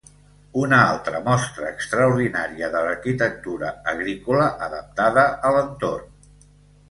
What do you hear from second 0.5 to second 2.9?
Una altra mostra extraordinària de